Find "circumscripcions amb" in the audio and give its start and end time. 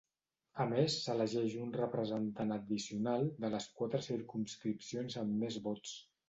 4.07-5.39